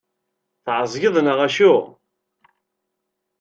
Tεeẓgeḍ 0.65 1.15
neɣ 1.21 1.39
acu? 1.47 1.73